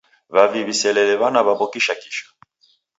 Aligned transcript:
W'avi 0.33 0.59
w'iselele 0.65 1.13
w'ana 1.21 1.41
w'aw'o 1.45 1.67
kishakisha. 1.73 2.25